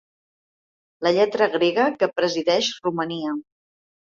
[1.07, 3.37] La lletra grega que presideix Romania.